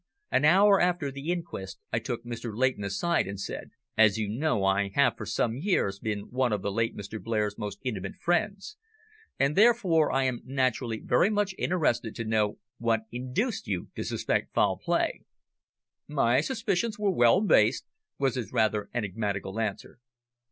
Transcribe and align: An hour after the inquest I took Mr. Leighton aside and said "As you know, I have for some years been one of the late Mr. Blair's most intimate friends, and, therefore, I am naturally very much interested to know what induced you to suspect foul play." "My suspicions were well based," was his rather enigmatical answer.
An 0.31 0.45
hour 0.45 0.81
after 0.81 1.11
the 1.11 1.31
inquest 1.31 1.79
I 1.93 1.99
took 1.99 2.25
Mr. 2.25 2.57
Leighton 2.57 2.83
aside 2.83 3.27
and 3.27 3.39
said 3.39 3.69
"As 3.95 4.17
you 4.17 4.27
know, 4.27 4.63
I 4.63 4.89
have 4.95 5.15
for 5.15 5.27
some 5.27 5.55
years 5.57 5.99
been 5.99 6.21
one 6.31 6.51
of 6.51 6.63
the 6.63 6.71
late 6.71 6.97
Mr. 6.97 7.21
Blair's 7.21 7.55
most 7.55 7.77
intimate 7.83 8.15
friends, 8.15 8.77
and, 9.37 9.55
therefore, 9.55 10.11
I 10.11 10.23
am 10.23 10.41
naturally 10.43 10.99
very 11.01 11.29
much 11.29 11.53
interested 11.55 12.15
to 12.15 12.25
know 12.25 12.57
what 12.79 13.01
induced 13.11 13.67
you 13.67 13.89
to 13.95 14.03
suspect 14.03 14.55
foul 14.55 14.75
play." 14.79 15.21
"My 16.07 16.41
suspicions 16.41 16.97
were 16.97 17.11
well 17.13 17.39
based," 17.39 17.85
was 18.17 18.33
his 18.33 18.51
rather 18.51 18.89
enigmatical 18.95 19.59
answer. 19.59 19.99